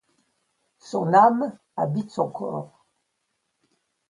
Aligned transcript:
Son 0.79 1.13
âme 1.13 1.55
habite 1.77 2.09
son 2.09 2.27
corps. 2.27 2.83